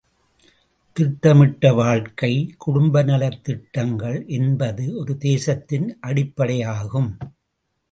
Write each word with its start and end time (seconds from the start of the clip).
திட்டமிட்ட 0.95 1.73
வாழ்க்கை 1.73 2.55
குடும்ப 2.57 3.03
நலத் 3.03 3.43
திட்டங்கள் 3.43 4.25
என்பது 4.27 4.97
ஒரு 4.97 5.17
தேசத்தின் 5.17 5.99
அடிப்படையாகும். 6.07 7.11